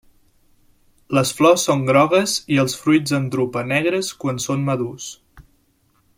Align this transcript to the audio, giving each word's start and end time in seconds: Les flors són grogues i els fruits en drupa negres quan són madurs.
Les 1.17 1.33
flors 1.41 1.65
són 1.67 1.83
grogues 1.89 2.33
i 2.55 2.57
els 2.63 2.77
fruits 2.85 3.13
en 3.19 3.29
drupa 3.37 3.63
negres 3.75 4.11
quan 4.25 4.43
són 4.47 4.65
madurs. 4.71 5.13